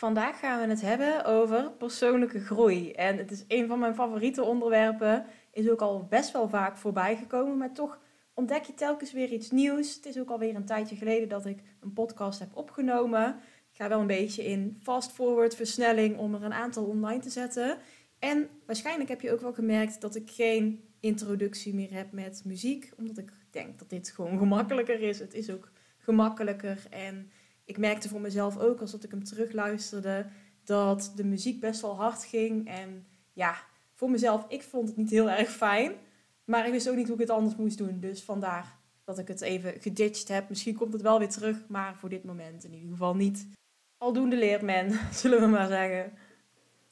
[0.00, 2.92] Vandaag gaan we het hebben over persoonlijke groei.
[2.92, 5.26] En het is een van mijn favoriete onderwerpen.
[5.52, 8.00] Is ook al best wel vaak voorbij gekomen, maar toch
[8.34, 9.94] ontdek je telkens weer iets nieuws.
[9.94, 13.28] Het is ook alweer een tijdje geleden dat ik een podcast heb opgenomen.
[13.72, 17.78] Ik ga wel een beetje in fast-forward versnelling om er een aantal online te zetten.
[18.18, 22.92] En waarschijnlijk heb je ook wel gemerkt dat ik geen introductie meer heb met muziek,
[22.96, 25.18] omdat ik denk dat dit gewoon gemakkelijker is.
[25.18, 27.30] Het is ook gemakkelijker en
[27.70, 30.26] ik merkte voor mezelf ook, als dat ik hem terugluisterde,
[30.64, 32.68] dat de muziek best wel hard ging.
[32.68, 33.54] En ja,
[33.94, 35.92] voor mezelf, ik vond het niet heel erg fijn.
[36.44, 38.00] Maar ik wist ook niet hoe ik het anders moest doen.
[38.00, 40.48] Dus vandaar dat ik het even geditcht heb.
[40.48, 43.46] Misschien komt het wel weer terug, maar voor dit moment in ieder geval niet.
[43.98, 46.12] Aldoende leert men, zullen we maar zeggen.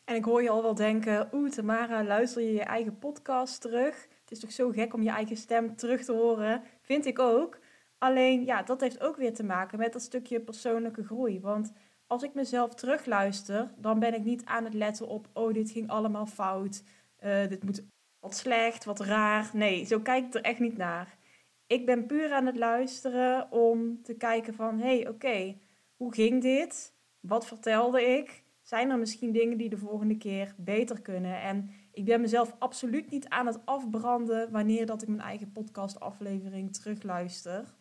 [0.05, 4.09] En ik hoor je al wel denken, oeh Tamara, luister je je eigen podcast terug?
[4.20, 6.62] Het is toch zo gek om je eigen stem terug te horen?
[6.81, 7.59] Vind ik ook.
[7.98, 11.41] Alleen ja, dat heeft ook weer te maken met dat stukje persoonlijke groei.
[11.41, 11.73] Want
[12.06, 15.89] als ik mezelf terugluister, dan ben ik niet aan het letten op, oh, dit ging
[15.91, 16.83] allemaal fout.
[17.25, 17.83] Uh, dit moet
[18.20, 19.50] wat slecht, wat raar.
[19.53, 21.17] Nee, zo kijk ik er echt niet naar.
[21.67, 25.56] Ik ben puur aan het luisteren om te kijken van, hé, hey, oké,
[25.97, 26.95] hoe ging dit?
[27.20, 28.42] Wat vertelde ik?
[28.62, 31.41] Zijn er misschien dingen die de volgende keer beter kunnen?
[31.41, 36.75] En ik ben mezelf absoluut niet aan het afbranden wanneer dat ik mijn eigen podcastaflevering
[36.75, 37.75] terugluister.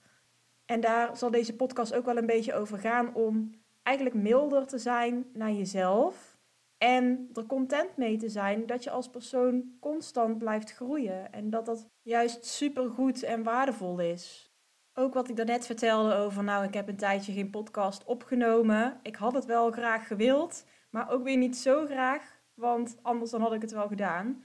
[0.68, 3.52] En daar zal deze podcast ook wel een beetje over gaan om
[3.84, 6.38] eigenlijk milder te zijn naar jezelf.
[6.78, 11.34] En er content mee te zijn dat je als persoon constant blijft groeien.
[11.34, 14.52] En dat dat juist supergoed en waardevol is.
[14.94, 19.00] Ook wat ik daarnet vertelde over, nou, ik heb een tijdje geen podcast opgenomen.
[19.02, 23.42] Ik had het wel graag gewild, maar ook weer niet zo graag, want anders dan
[23.42, 24.44] had ik het wel gedaan.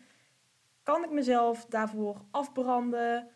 [0.83, 3.29] Kan ik mezelf daarvoor afbranden?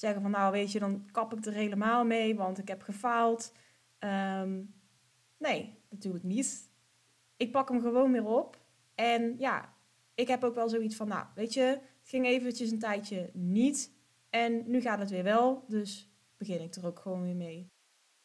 [0.00, 3.52] Zeggen van nou weet je, dan kap ik er helemaal mee, want ik heb gefaald.
[3.98, 4.74] Um,
[5.38, 6.70] nee, natuurlijk niet.
[7.36, 8.58] Ik pak hem gewoon weer op.
[8.94, 9.74] En ja,
[10.14, 13.92] ik heb ook wel zoiets van, nou weet je, het ging eventjes een tijdje niet.
[14.30, 17.70] En nu gaat het weer wel, dus begin ik er ook gewoon weer mee.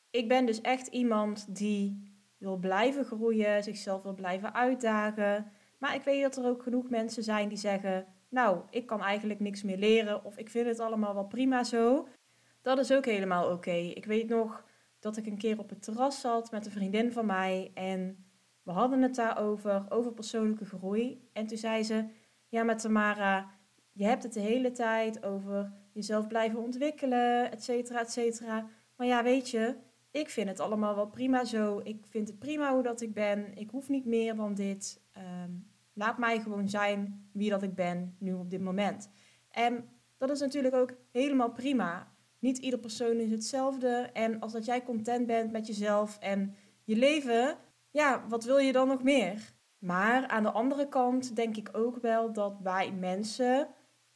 [0.10, 5.52] Ik ben dus echt iemand die wil blijven groeien, zichzelf wil blijven uitdagen.
[5.78, 9.40] Maar ik weet dat er ook genoeg mensen zijn die zeggen: nou, ik kan eigenlijk
[9.40, 12.08] niks meer leren of ik vind het allemaal wel prima zo.
[12.62, 13.72] Dat is ook helemaal oké.
[13.72, 14.64] Ik weet nog
[15.00, 18.26] dat ik een keer op het terras zat met een vriendin van mij en
[18.64, 21.30] we hadden het daarover, over persoonlijke groei.
[21.34, 22.06] En toen zei ze,
[22.48, 23.52] ja maar Tamara,
[23.92, 28.68] je hebt het de hele tijd over jezelf blijven ontwikkelen, et cetera, et cetera.
[28.96, 29.76] Maar ja, weet je,
[30.12, 31.82] ik vind het allemaal wel prima zo.
[31.84, 33.58] Ik vind het prima hoe dat ik ben.
[33.58, 35.02] Ik hoef niet meer dan dit.
[35.44, 39.10] Um, Laat mij gewoon zijn wie dat ik ben nu op dit moment.
[39.50, 42.12] En dat is natuurlijk ook helemaal prima.
[42.40, 44.10] Niet ieder persoon is hetzelfde.
[44.14, 47.58] En als dat jij content bent met jezelf en je leven,
[47.92, 49.54] ja, wat wil je dan nog meer?
[49.80, 53.68] Maar aan de andere kant denk ik ook wel dat wij mensen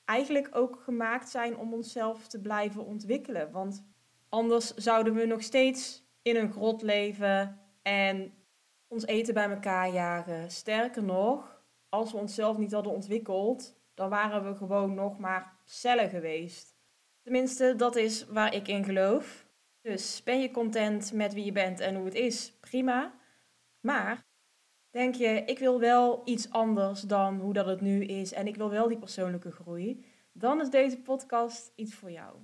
[0.06, 3.51] eigenlijk ook gemaakt zijn om onszelf te blijven ontwikkelen.
[3.51, 3.84] Want
[4.29, 8.34] anders zouden we nog steeds in een grot leven en
[8.88, 10.51] ons eten bij elkaar jagen.
[10.51, 11.59] Sterker nog,
[11.90, 16.78] als we onszelf niet hadden ontwikkeld, dan waren we gewoon nog maar cellen geweest.
[17.22, 19.48] Tenminste, dat is waar ik in geloof.
[19.82, 22.54] Dus ben je content met wie je bent en hoe het is?
[22.60, 23.14] Prima.
[23.80, 24.26] Maar
[24.90, 28.56] denk je, ik wil wel iets anders dan hoe dat het nu is en ik
[28.56, 32.36] wil wel die persoonlijke groei, dan is deze podcast iets voor jou.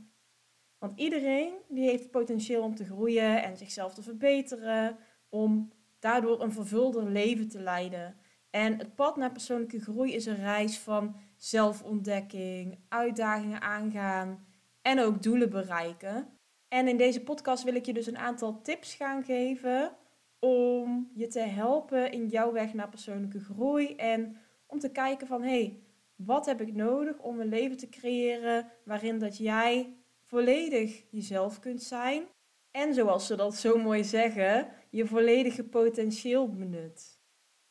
[0.78, 4.98] Want iedereen die heeft potentieel om te groeien en zichzelf te verbeteren,
[5.30, 8.16] om daardoor een vervulder leven te leiden.
[8.56, 14.46] En het pad naar persoonlijke groei is een reis van zelfontdekking, uitdagingen aangaan
[14.82, 16.28] en ook doelen bereiken.
[16.68, 19.96] En in deze podcast wil ik je dus een aantal tips gaan geven
[20.40, 25.42] om je te helpen in jouw weg naar persoonlijke groei en om te kijken van
[25.42, 25.80] hé, hey,
[26.16, 31.84] wat heb ik nodig om een leven te creëren waarin dat jij volledig jezelf kunt
[31.84, 32.24] zijn
[32.72, 37.15] en zoals ze dat zo mooi zeggen, je volledige potentieel benut.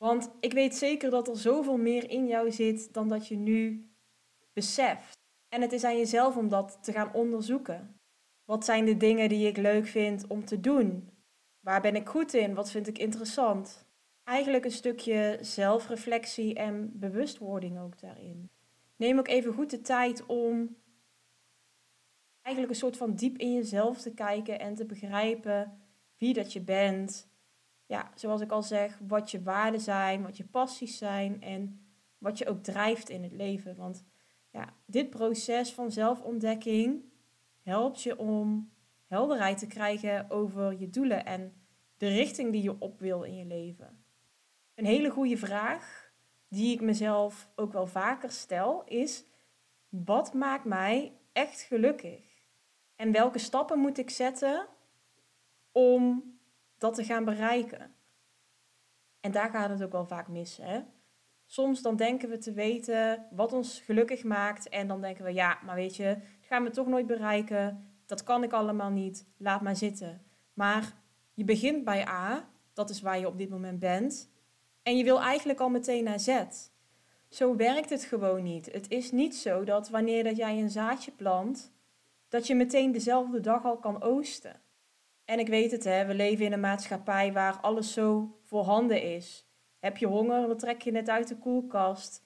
[0.05, 3.91] Want ik weet zeker dat er zoveel meer in jou zit dan dat je nu
[4.53, 5.19] beseft.
[5.49, 8.01] En het is aan jezelf om dat te gaan onderzoeken.
[8.45, 11.09] Wat zijn de dingen die ik leuk vind om te doen?
[11.61, 12.55] Waar ben ik goed in?
[12.55, 13.87] Wat vind ik interessant?
[14.25, 18.51] Eigenlijk een stukje zelfreflectie en bewustwording ook daarin.
[18.97, 20.77] Neem ook even goed de tijd om
[22.43, 25.79] eigenlijk een soort van diep in jezelf te kijken en te begrijpen
[26.17, 27.34] wie dat je bent,
[27.87, 31.87] ja, zoals ik al zeg, wat je waarden zijn, wat je passies zijn en
[32.19, 33.77] wat je ook drijft in het leven.
[33.77, 34.05] Want
[34.51, 37.05] ja, dit proces van zelfontdekking
[37.63, 38.73] helpt je om
[39.07, 41.53] helderheid te krijgen over je doelen en
[41.97, 44.05] de richting die je op wil in je leven.
[44.75, 46.13] Een hele goede vraag,
[46.49, 49.25] die ik mezelf ook wel vaker stel, is:
[49.89, 52.43] wat maakt mij echt gelukkig?
[52.97, 54.67] En welke stappen moet ik zetten
[55.73, 56.34] om
[56.85, 57.95] dat te gaan bereiken?
[59.21, 60.57] En daar gaat het ook wel vaak mis.
[60.57, 60.81] Hè?
[61.47, 64.69] Soms dan denken we te weten wat ons gelukkig maakt.
[64.69, 67.93] En dan denken we, ja, maar weet je, dat gaan we toch nooit bereiken.
[68.07, 69.27] Dat kan ik allemaal niet.
[69.37, 70.23] Laat maar zitten.
[70.55, 70.93] Maar
[71.35, 74.31] je begint bij A, dat is waar je op dit moment bent.
[74.83, 76.45] En je wil eigenlijk al meteen naar Z.
[77.29, 78.73] Zo werkt het gewoon niet.
[78.73, 81.73] Het is niet zo dat wanneer dat jij een zaadje plant,
[82.29, 84.63] dat je meteen dezelfde dag al kan oosten.
[85.25, 89.49] En ik weet het, hè, we leven in een maatschappij waar alles zo voorhanden is.
[89.79, 92.25] Heb je honger, dan trek je het uit de koelkast.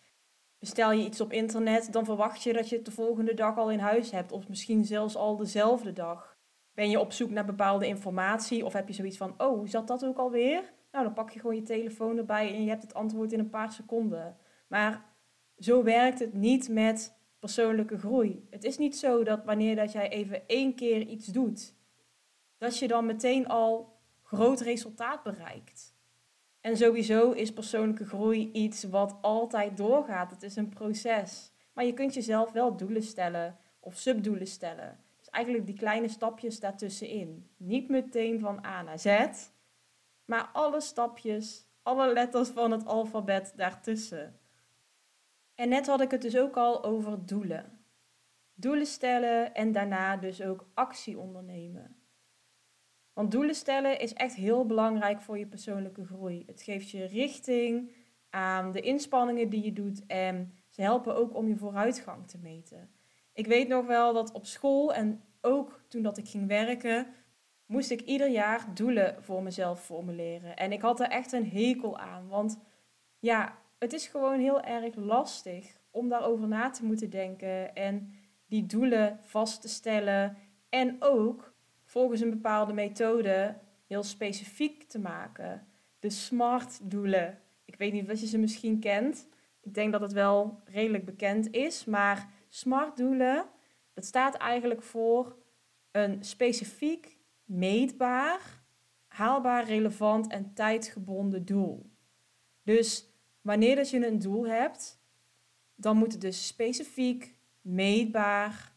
[0.59, 3.71] Bestel je iets op internet, dan verwacht je dat je het de volgende dag al
[3.71, 6.37] in huis hebt, of misschien zelfs al dezelfde dag.
[6.75, 10.05] Ben je op zoek naar bepaalde informatie, of heb je zoiets van: Oh, zat dat
[10.05, 10.73] ook alweer?
[10.93, 13.51] Nou, dan pak je gewoon je telefoon erbij en je hebt het antwoord in een
[13.51, 14.37] paar seconden.
[14.69, 15.05] Maar
[15.57, 18.47] zo werkt het niet met persoonlijke groei.
[18.51, 21.75] Het is niet zo dat wanneer dat jij even één keer iets doet,
[22.59, 25.97] dat je dan meteen al groot resultaat bereikt.
[26.61, 30.31] En sowieso is persoonlijke groei iets wat altijd doorgaat.
[30.31, 31.53] Het is een proces.
[31.73, 35.05] Maar je kunt jezelf wel doelen stellen of subdoelen stellen.
[35.19, 37.51] Dus eigenlijk die kleine stapjes daartussenin.
[37.57, 39.29] Niet meteen van A naar Z,
[40.25, 44.41] maar alle stapjes, alle letters van het alfabet daartussen.
[45.55, 47.79] En net had ik het dus ook al over doelen.
[48.55, 51.97] Doelen stellen en daarna dus ook actie ondernemen.
[53.19, 56.43] Want doelen stellen is echt heel belangrijk voor je persoonlijke groei.
[56.47, 57.93] Het geeft je richting
[58.31, 62.91] aan de inspanningen die je doet en ze helpen ook om je vooruitgang te meten.
[63.33, 67.07] Ik weet nog wel dat op school en ook toen dat ik ging werken,
[67.67, 70.57] moest ik ieder jaar doelen voor mezelf formuleren.
[70.57, 72.59] En ik had er echt een hekel aan, want
[73.19, 78.13] ja, het is gewoon heel erg lastig om daarover na te moeten denken en
[78.47, 80.37] die doelen vast te stellen
[80.69, 81.57] en ook
[81.89, 83.57] volgens een bepaalde methode
[83.87, 85.67] heel specifiek te maken.
[85.99, 87.39] De SMART-doelen.
[87.65, 89.29] Ik weet niet of je ze misschien kent.
[89.61, 91.85] Ik denk dat het wel redelijk bekend is.
[91.85, 93.45] Maar SMART-doelen,
[93.95, 95.37] dat staat eigenlijk voor
[95.91, 98.63] een specifiek, meetbaar,
[99.07, 101.91] haalbaar, relevant en tijdgebonden doel.
[102.63, 103.09] Dus
[103.41, 105.01] wanneer dat je een doel hebt,
[105.75, 108.77] dan moet het dus specifiek, meetbaar,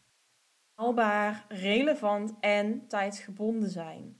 [0.82, 4.16] haalbaar, relevant en tijdsgebonden zijn.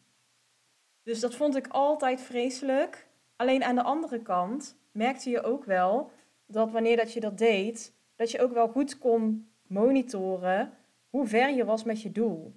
[1.03, 3.07] Dus dat vond ik altijd vreselijk.
[3.37, 6.11] Alleen aan de andere kant merkte je ook wel
[6.47, 10.73] dat wanneer dat je dat deed, dat je ook wel goed kon monitoren
[11.09, 12.53] hoe ver je was met je doel.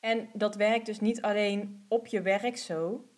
[0.00, 3.08] En dat werkt dus niet alleen op je werk zo,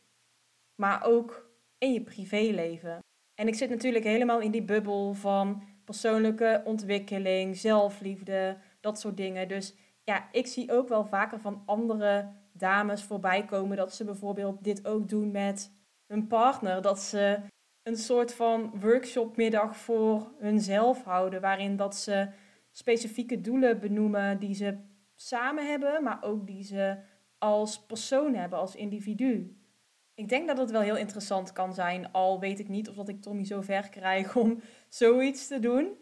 [0.74, 2.98] maar ook in je privéleven.
[3.34, 9.48] En ik zit natuurlijk helemaal in die bubbel van persoonlijke ontwikkeling, zelfliefde, dat soort dingen.
[9.48, 9.74] Dus
[10.04, 14.86] ja, ik zie ook wel vaker van andere dames voorbij komen dat ze bijvoorbeeld dit
[14.86, 15.72] ook doen met
[16.06, 16.82] hun partner.
[16.82, 17.40] Dat ze
[17.82, 22.28] een soort van workshopmiddag voor hunzelf houden, waarin dat ze
[22.70, 24.78] specifieke doelen benoemen die ze
[25.14, 26.98] samen hebben, maar ook die ze
[27.38, 29.56] als persoon hebben, als individu.
[30.14, 33.08] Ik denk dat het wel heel interessant kan zijn, al weet ik niet of dat
[33.08, 35.96] ik Tommy zo ver krijg om zoiets te doen.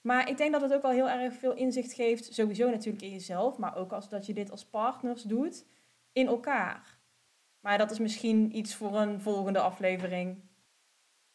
[0.00, 3.10] Maar ik denk dat het ook wel heel erg veel inzicht geeft, sowieso natuurlijk in
[3.10, 5.66] jezelf, maar ook als dat je dit als partners doet,
[6.12, 6.98] in elkaar.
[7.60, 10.42] Maar dat is misschien iets voor een volgende aflevering.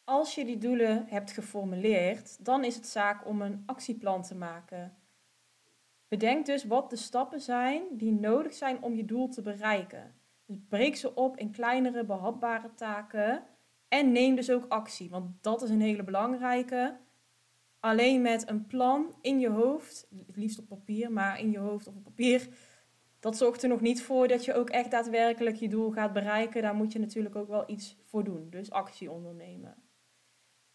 [0.04, 4.96] Als je die doelen hebt geformuleerd, dan is het zaak om een actieplan te maken.
[6.08, 10.14] Bedenk dus wat de stappen zijn die nodig zijn om je doel te bereiken.
[10.44, 13.44] Dus breek ze op in kleinere behapbare taken
[13.88, 16.96] en neem dus ook actie, want dat is een hele belangrijke.
[17.86, 21.86] Alleen met een plan in je hoofd, het liefst op papier, maar in je hoofd
[21.86, 22.48] of op papier,
[23.20, 26.62] dat zorgt er nog niet voor dat je ook echt daadwerkelijk je doel gaat bereiken.
[26.62, 29.74] Daar moet je natuurlijk ook wel iets voor doen, dus actie ondernemen.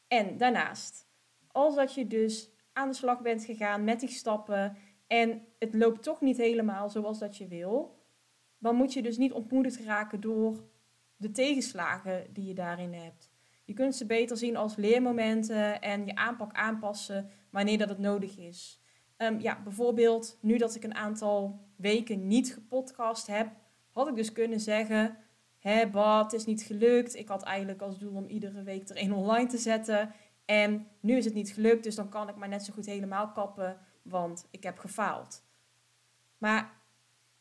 [0.07, 1.07] En daarnaast,
[1.47, 4.77] als dat je dus aan de slag bent gegaan met die stappen
[5.07, 7.99] en het loopt toch niet helemaal zoals dat je wil,
[8.57, 10.63] dan moet je dus niet ontmoedigd raken door
[11.15, 13.30] de tegenslagen die je daarin hebt.
[13.71, 18.37] Je kunt ze beter zien als leermomenten en je aanpak aanpassen wanneer dat het nodig
[18.37, 18.81] is.
[19.17, 23.51] Um, ja, bijvoorbeeld nu dat ik een aantal weken niet gepodcast heb,
[23.91, 25.17] had ik dus kunnen zeggen:
[25.59, 27.15] Hé, Bad, het is niet gelukt.
[27.15, 30.11] Ik had eigenlijk als doel om iedere week er één online te zetten.
[30.45, 33.31] En nu is het niet gelukt, dus dan kan ik maar net zo goed helemaal
[33.31, 35.43] kappen, want ik heb gefaald.
[36.37, 36.73] Maar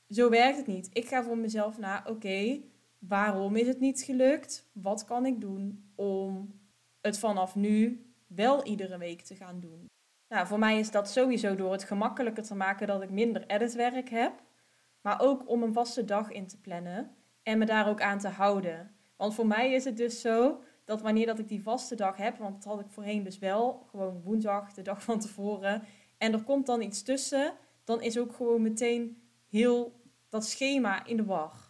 [0.08, 0.90] zo werkt het niet.
[0.92, 2.60] Ik ga voor mezelf na, oké,
[2.98, 4.70] waarom is het niet gelukt?
[4.72, 6.60] Wat kan ik doen om
[7.00, 9.86] het vanaf nu wel iedere week te gaan doen.
[10.28, 14.08] Nou, voor mij is dat sowieso door het gemakkelijker te maken dat ik minder editwerk
[14.08, 14.32] heb.
[15.00, 18.28] Maar ook om een vaste dag in te plannen en me daar ook aan te
[18.28, 18.94] houden.
[19.16, 22.36] Want voor mij is het dus zo dat wanneer dat ik die vaste dag heb,
[22.38, 25.82] want dat had ik voorheen dus wel, gewoon woensdag, de dag van tevoren,
[26.18, 27.54] en er komt dan iets tussen,
[27.84, 31.69] dan is ook gewoon meteen heel dat schema in de war.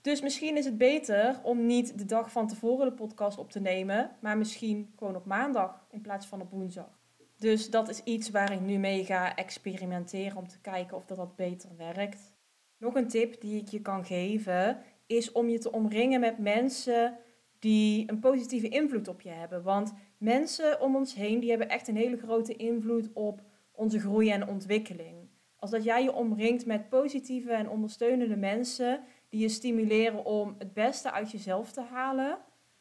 [0.00, 3.60] Dus misschien is het beter om niet de dag van tevoren de podcast op te
[3.60, 6.98] nemen, maar misschien gewoon op maandag in plaats van op woensdag.
[7.36, 11.16] Dus dat is iets waar ik nu mee ga experimenteren om te kijken of dat,
[11.16, 12.32] dat beter werkt.
[12.78, 17.18] Nog een tip die ik je kan geven is om je te omringen met mensen
[17.58, 19.62] die een positieve invloed op je hebben.
[19.62, 24.30] Want mensen om ons heen die hebben echt een hele grote invloed op onze groei
[24.30, 25.28] en ontwikkeling.
[25.56, 30.72] Als dat jij je omringt met positieve en ondersteunende mensen die je stimuleren om het
[30.72, 32.38] beste uit jezelf te halen,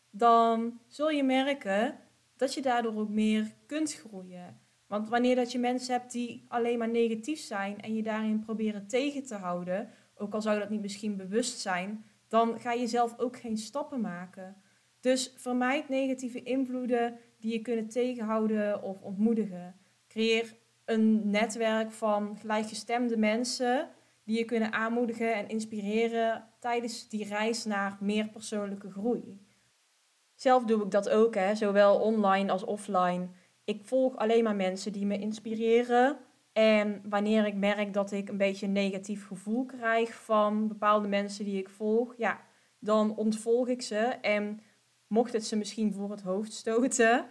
[0.10, 2.00] dan zul je merken
[2.36, 4.60] dat je daardoor ook meer kunt groeien.
[4.88, 8.88] Want wanneer dat je mensen hebt die alleen maar negatief zijn en je daarin proberen
[8.88, 13.20] tegen te houden, ook al zou dat niet misschien bewust zijn, dan ga je zelf
[13.20, 14.56] ook geen stappen maken.
[15.00, 19.76] Dus vermijd negatieve invloeden die je kunnen tegenhouden of ontmoedigen.
[20.08, 23.90] Creëer een netwerk van gelijkgestemde mensen
[24.28, 29.46] die je kunnen aanmoedigen en inspireren tijdens die reis naar meer persoonlijke groei.
[30.36, 33.28] Zelf doe ik dat ook, hè, zowel online als offline.
[33.64, 36.18] Ik volg alleen maar mensen die me inspireren.
[36.54, 41.46] En wanneer ik merk dat ik een beetje een negatief gevoel krijg van bepaalde mensen
[41.46, 42.42] die ik volg, ja,
[42.80, 43.98] dan ontvolg ik ze.
[44.22, 44.60] En
[45.08, 47.26] mocht het ze misschien voor het hoofd stoten,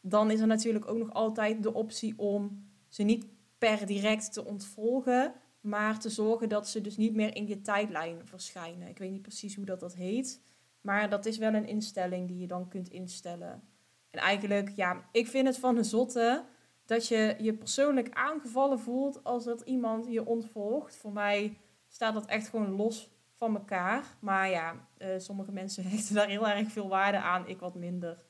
[0.00, 3.26] dan is er natuurlijk ook nog altijd de optie om ze niet
[3.58, 5.32] per direct te ontvolgen,
[5.62, 8.88] maar te zorgen dat ze dus niet meer in je tijdlijn verschijnen.
[8.88, 10.40] Ik weet niet precies hoe dat, dat heet,
[10.80, 13.62] maar dat is wel een instelling die je dan kunt instellen.
[14.10, 16.44] En eigenlijk, ja, ik vind het van een zotte
[16.84, 20.96] dat je je persoonlijk aangevallen voelt als dat iemand je ontvolgt.
[20.96, 24.04] Voor mij staat dat echt gewoon los van elkaar.
[24.20, 28.24] Maar ja, uh, sommige mensen hechten daar heel erg veel waarde aan, ik wat minder.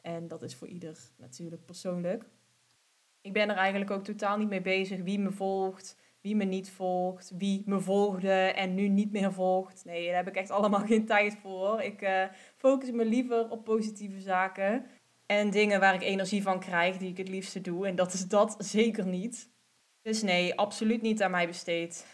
[0.00, 2.24] En dat is voor ieder natuurlijk persoonlijk.
[3.20, 6.70] Ik ben er eigenlijk ook totaal niet mee bezig wie me volgt, wie me niet
[6.70, 9.84] volgt, wie me volgde en nu niet meer volgt.
[9.84, 11.82] Nee, daar heb ik echt allemaal geen tijd voor.
[11.82, 12.24] Ik uh,
[12.56, 14.86] focus me liever op positieve zaken
[15.26, 17.86] en dingen waar ik energie van krijg, die ik het liefste doe.
[17.86, 19.50] En dat is dat zeker niet.
[20.02, 22.06] Dus nee, absoluut niet aan mij besteed.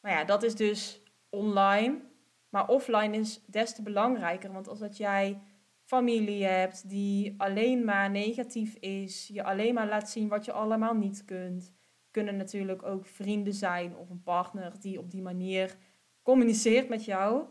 [0.00, 2.00] Maar ja, dat is dus online.
[2.48, 4.52] Maar offline is des te belangrijker.
[4.52, 5.40] Want als dat jij
[5.84, 10.94] familie hebt die alleen maar negatief is, je alleen maar laat zien wat je allemaal
[10.94, 11.72] niet kunt,
[12.10, 15.76] kunnen natuurlijk ook vrienden zijn of een partner die op die manier
[16.22, 17.44] communiceert met jou.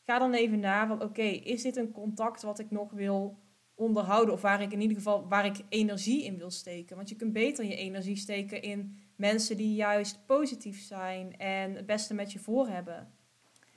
[0.00, 3.38] Ga dan even na van oké, is dit een contact wat ik nog wil
[3.74, 6.96] onderhouden of waar ik in ieder geval waar ik energie in wil steken?
[6.96, 11.86] Want je kunt beter je energie steken in mensen die juist positief zijn en het
[11.86, 13.14] beste met je voor hebben.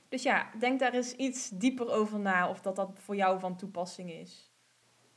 [0.08, 3.56] Dus ja, denk daar eens iets dieper over na of dat dat voor jou van
[3.56, 4.52] toepassing is.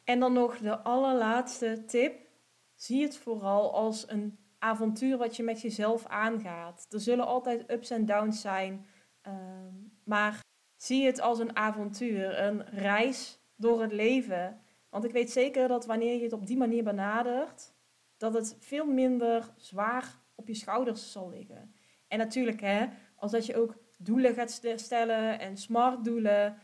[0.04, 2.28] En dan nog de allerlaatste tip.
[2.76, 6.86] Zie het vooral als een avontuur wat je met jezelf aangaat.
[6.89, 8.86] Er zullen altijd ups en downs zijn,
[9.22, 9.74] ehm,
[10.04, 10.39] maar
[10.75, 14.62] zie het als een avontuur, een reis door het leven.
[14.89, 17.74] Want ik weet zeker dat wanneer je het op die manier benadert,
[18.18, 21.75] dat het veel minder zwaar op je schouders zal liggen.
[22.08, 26.58] En natuurlijk, hè, als dat je ook doelen gaat stellen en smart doelen,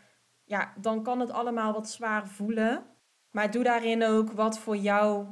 [0.44, 2.86] ja, dan kan het allemaal wat zwaar voelen.
[3.32, 5.28] Maar doe daarin ook wat voor jou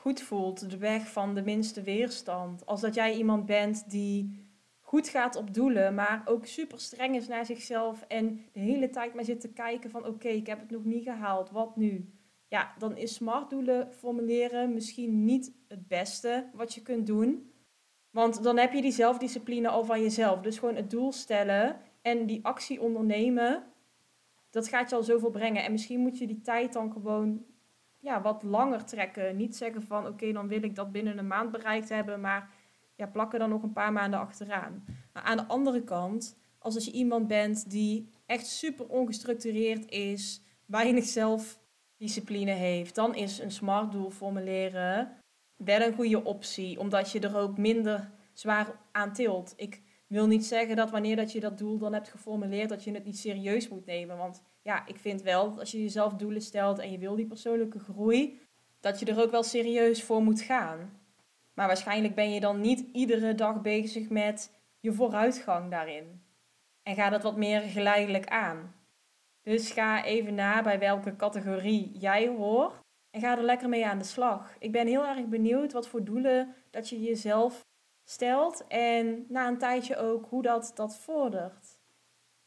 [0.00, 2.66] goed voelt, de weg van de minste weerstand.
[2.66, 4.48] Als dat jij iemand bent die
[4.80, 9.14] goed gaat op doelen, maar ook super streng is naar zichzelf en de hele tijd
[9.14, 12.14] maar zit te kijken van oké, ik heb het nog niet gehaald, wat nu?
[12.48, 17.52] Ja, dan is smart doelen formuleren misschien niet het beste wat je kunt doen.
[18.10, 20.40] Want dan heb je die zelfdiscipline al van jezelf.
[20.40, 23.64] Dus gewoon het doel stellen en die actie ondernemen,
[24.50, 25.64] dat gaat je al zoveel brengen.
[25.64, 27.44] En misschien moet je die tijd dan gewoon
[28.00, 29.36] ja, wat langer trekken.
[29.36, 32.50] Niet zeggen van oké, dan wil ik dat binnen een maand bereikt hebben, maar
[32.94, 34.84] ja, plak er dan nog een paar maanden achteraan.
[35.12, 40.42] Maar aan de andere kant, als, als je iemand bent die echt super ongestructureerd is,
[40.66, 45.18] weinig zelfdiscipline heeft, dan is een smart doel formuleren
[45.64, 49.52] wel een goede optie, omdat je er ook minder zwaar aan tilt.
[49.56, 52.92] Ik wil niet zeggen dat wanneer dat je dat doel dan hebt geformuleerd, dat je
[52.92, 54.16] het niet serieus moet nemen.
[54.16, 57.26] Want ja, ik vind wel dat als je jezelf doelen stelt en je wil die
[57.26, 58.40] persoonlijke groei,
[58.80, 61.00] dat je er ook wel serieus voor moet gaan.
[61.54, 64.50] Maar waarschijnlijk ben je dan niet iedere dag bezig met
[64.80, 66.22] je vooruitgang daarin.
[66.82, 68.74] En ga dat wat meer geleidelijk aan.
[69.42, 72.74] Dus ga even na bij welke categorie jij hoort.
[73.10, 74.56] En ga er lekker mee aan de slag.
[74.58, 77.60] Ik ben heel erg benieuwd wat voor doelen dat je jezelf
[78.04, 78.66] stelt.
[78.66, 81.69] En na een tijdje ook hoe dat, dat vordert.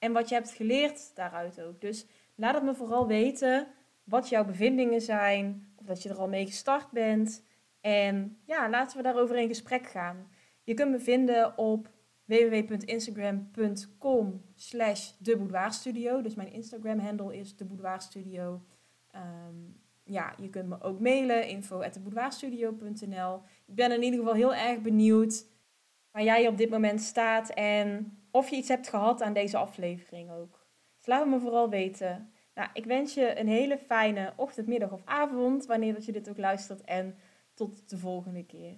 [0.03, 1.81] En wat je hebt geleerd daaruit ook.
[1.81, 2.05] Dus
[2.35, 3.67] laat het me vooral weten
[4.03, 5.73] wat jouw bevindingen zijn.
[5.75, 7.43] Of dat je er al mee gestart bent.
[7.81, 10.31] En ja, laten we daarover in gesprek gaan.
[10.63, 11.89] Je kunt me vinden op
[12.25, 15.45] www.instagram.com slash de
[16.21, 18.61] Dus mijn Instagram handle is de.
[19.11, 19.55] Ehm,
[20.03, 21.79] ja, je kunt me ook mailen, info
[23.65, 25.45] Ik ben in ieder geval heel erg benieuwd
[26.11, 30.31] waar jij op dit moment staat en of je iets hebt gehad aan deze aflevering
[30.31, 30.67] ook.
[30.97, 32.31] Dus laat me vooral weten.
[32.53, 36.29] Nou, ik wens je een hele fijne ochtend, middag of avond, wanneer dat je dit
[36.29, 36.81] ook luistert.
[36.81, 37.17] En
[37.53, 38.77] tot de volgende keer.